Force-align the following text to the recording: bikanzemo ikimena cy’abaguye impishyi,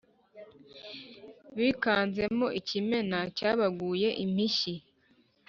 bikanzemo 1.57 2.47
ikimena 2.59 3.19
cy’abaguye 3.37 4.09
impishyi, 4.23 4.75